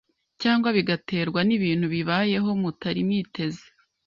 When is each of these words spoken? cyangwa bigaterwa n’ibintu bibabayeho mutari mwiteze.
cyangwa 0.41 0.69
bigaterwa 0.77 1.39
n’ibintu 1.47 1.85
bibabayeho 1.93 2.49
mutari 2.61 3.01
mwiteze. 3.07 3.65